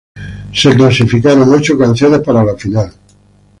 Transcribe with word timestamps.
Ocho 0.09 0.23
canciones 0.23 0.61
se 0.63 0.77
clasificaron 1.77 2.23
para 2.23 2.43
la 2.43 2.55
final. 2.55 2.91